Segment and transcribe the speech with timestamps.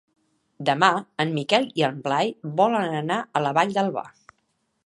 [0.69, 0.89] Demà
[1.25, 4.09] en Miquel i en Blai volen anar a la Vall d'Alba.